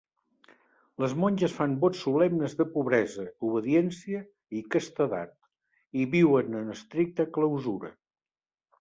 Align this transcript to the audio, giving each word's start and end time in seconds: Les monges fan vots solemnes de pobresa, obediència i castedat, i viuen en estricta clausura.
Les 1.03 1.11
monges 1.23 1.53
fan 1.57 1.75
vots 1.83 2.01
solemnes 2.05 2.57
de 2.63 2.67
pobresa, 2.77 3.27
obediència 3.51 4.25
i 4.61 4.65
castedat, 4.77 5.39
i 6.05 6.11
viuen 6.19 6.63
en 6.65 6.77
estricta 6.81 7.31
clausura. 7.39 7.97